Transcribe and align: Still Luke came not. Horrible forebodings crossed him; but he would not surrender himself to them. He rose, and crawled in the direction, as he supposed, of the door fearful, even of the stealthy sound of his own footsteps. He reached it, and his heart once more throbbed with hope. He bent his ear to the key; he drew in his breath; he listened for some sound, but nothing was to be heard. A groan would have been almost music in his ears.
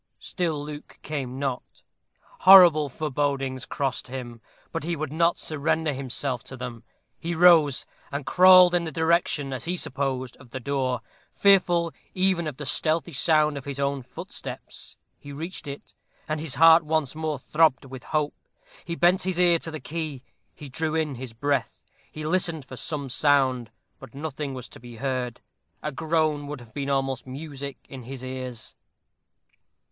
Still 0.17 0.65
Luke 0.65 0.97
came 1.03 1.37
not. 1.37 1.83
Horrible 2.39 2.89
forebodings 2.89 3.67
crossed 3.67 4.07
him; 4.07 4.41
but 4.71 4.83
he 4.83 4.95
would 4.95 5.13
not 5.13 5.37
surrender 5.37 5.93
himself 5.93 6.43
to 6.45 6.57
them. 6.57 6.83
He 7.19 7.35
rose, 7.35 7.85
and 8.11 8.25
crawled 8.25 8.73
in 8.73 8.83
the 8.83 8.91
direction, 8.91 9.53
as 9.53 9.65
he 9.65 9.77
supposed, 9.77 10.35
of 10.37 10.49
the 10.49 10.59
door 10.59 11.01
fearful, 11.31 11.93
even 12.15 12.47
of 12.47 12.57
the 12.57 12.65
stealthy 12.65 13.13
sound 13.13 13.59
of 13.59 13.65
his 13.65 13.79
own 13.79 14.01
footsteps. 14.01 14.97
He 15.19 15.31
reached 15.31 15.67
it, 15.67 15.93
and 16.27 16.39
his 16.39 16.55
heart 16.55 16.81
once 16.83 17.13
more 17.13 17.37
throbbed 17.37 17.85
with 17.85 18.05
hope. 18.05 18.33
He 18.83 18.95
bent 18.95 19.21
his 19.21 19.37
ear 19.37 19.59
to 19.59 19.69
the 19.69 19.79
key; 19.79 20.23
he 20.55 20.67
drew 20.67 20.95
in 20.95 21.13
his 21.13 21.33
breath; 21.33 21.77
he 22.11 22.25
listened 22.25 22.65
for 22.65 22.75
some 22.75 23.07
sound, 23.07 23.69
but 23.99 24.15
nothing 24.15 24.55
was 24.55 24.67
to 24.69 24.79
be 24.79 24.95
heard. 24.95 25.41
A 25.83 25.91
groan 25.91 26.47
would 26.47 26.59
have 26.59 26.73
been 26.73 26.89
almost 26.89 27.27
music 27.27 27.77
in 27.87 28.01
his 28.01 28.23
ears. 28.23 28.75